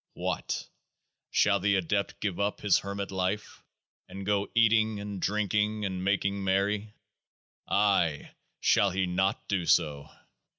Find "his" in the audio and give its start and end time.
2.61-2.79